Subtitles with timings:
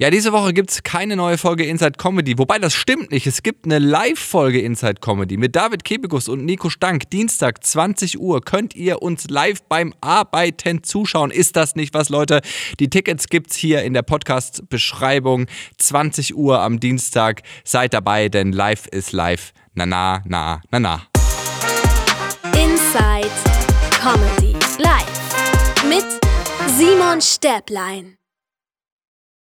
[0.00, 2.38] Ja, diese Woche gibt es keine neue Folge Inside Comedy.
[2.38, 3.26] Wobei das stimmt nicht.
[3.26, 7.10] Es gibt eine Live-Folge Inside Comedy mit David Kebekus und Nico Stank.
[7.10, 11.30] Dienstag, 20 Uhr, könnt ihr uns live beim Arbeiten zuschauen.
[11.30, 12.40] Ist das nicht was, Leute?
[12.78, 15.48] Die Tickets gibt's hier in der Podcast-Beschreibung.
[15.76, 17.42] 20 Uhr am Dienstag.
[17.62, 19.52] Seid dabei, denn live ist live.
[19.74, 21.02] Na, na, na, na, na.
[22.54, 23.30] Inside
[24.00, 26.06] Comedy Live mit
[26.78, 28.19] Simon Stäblein.